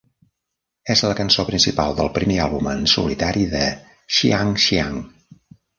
És 0.93 1.03
la 1.09 1.17
cançó 1.19 1.45
principal 1.51 1.93
del 2.01 2.11
primer 2.17 2.39
àlbum 2.49 2.73
en 2.75 2.83
solitari 2.97 3.47
de 3.55 3.65
Xiang 4.19 4.61
Xiang. 4.67 5.03